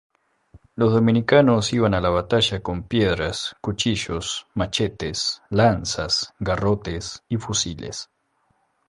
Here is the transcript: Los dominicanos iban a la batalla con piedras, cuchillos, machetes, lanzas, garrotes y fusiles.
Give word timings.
Los 0.73 0.93
dominicanos 0.93 1.73
iban 1.73 1.93
a 1.93 2.01
la 2.01 2.09
batalla 2.09 2.63
con 2.63 2.85
piedras, 2.87 3.55
cuchillos, 3.61 4.47
machetes, 4.55 5.43
lanzas, 5.51 6.33
garrotes 6.39 7.21
y 7.29 7.37
fusiles. 7.37 8.09